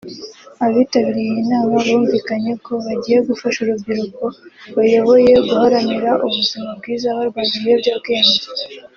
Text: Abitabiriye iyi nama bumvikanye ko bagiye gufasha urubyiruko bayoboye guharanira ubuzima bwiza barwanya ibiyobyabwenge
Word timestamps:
Abitabiriye 0.65 1.29
iyi 1.33 1.43
nama 1.51 1.75
bumvikanye 1.85 2.51
ko 2.65 2.71
bagiye 2.85 3.17
gufasha 3.27 3.57
urubyiruko 3.61 4.25
bayoboye 4.75 5.31
guharanira 5.49 6.11
ubuzima 6.25 6.69
bwiza 6.79 7.07
barwanya 7.17 7.53
ibiyobyabwenge 7.59 8.41